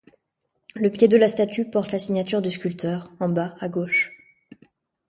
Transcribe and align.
Le 0.73 0.89
pied 0.89 1.07
de 1.07 1.15
la 1.15 1.27
statue 1.27 1.69
porte 1.69 1.91
la 1.91 1.99
signature 1.99 2.41
du 2.41 2.49
sculpteur, 2.49 3.11
en 3.19 3.29
bas 3.29 3.55
à 3.59 3.69
gauche. 3.69 4.11